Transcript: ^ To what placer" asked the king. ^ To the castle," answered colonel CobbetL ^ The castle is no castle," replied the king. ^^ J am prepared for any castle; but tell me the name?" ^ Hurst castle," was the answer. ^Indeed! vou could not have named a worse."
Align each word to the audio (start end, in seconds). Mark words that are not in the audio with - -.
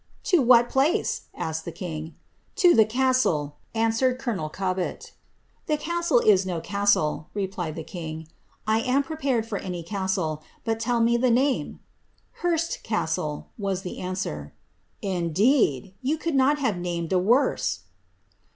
^ 0.19 0.23
To 0.31 0.41
what 0.41 0.67
placer" 0.67 1.21
asked 1.35 1.63
the 1.63 1.71
king. 1.71 2.15
^ 2.51 2.55
To 2.55 2.73
the 2.73 2.85
castle," 2.87 3.57
answered 3.75 4.17
colonel 4.17 4.49
CobbetL 4.49 4.97
^ 4.97 5.11
The 5.67 5.77
castle 5.77 6.17
is 6.21 6.43
no 6.43 6.59
castle," 6.59 7.27
replied 7.35 7.75
the 7.75 7.83
king. 7.83 8.27
^^ 8.67 8.81
J 8.83 8.83
am 8.89 9.03
prepared 9.03 9.45
for 9.45 9.59
any 9.59 9.83
castle; 9.83 10.41
but 10.65 10.79
tell 10.79 11.01
me 11.01 11.17
the 11.17 11.29
name?" 11.29 11.67
^ 11.73 11.79
Hurst 12.41 12.81
castle," 12.81 13.49
was 13.59 13.83
the 13.83 13.99
answer. 13.99 14.55
^Indeed! 15.03 15.93
vou 16.03 16.17
could 16.17 16.33
not 16.33 16.57
have 16.57 16.79
named 16.79 17.13
a 17.13 17.19
worse." 17.19 17.81